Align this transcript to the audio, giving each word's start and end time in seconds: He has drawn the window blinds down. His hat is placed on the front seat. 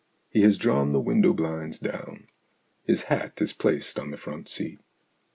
He 0.31 0.41
has 0.41 0.57
drawn 0.57 0.93
the 0.93 0.99
window 0.99 1.31
blinds 1.31 1.77
down. 1.77 2.25
His 2.87 3.03
hat 3.03 3.39
is 3.39 3.53
placed 3.53 3.99
on 3.99 4.09
the 4.09 4.17
front 4.17 4.47
seat. 4.47 4.79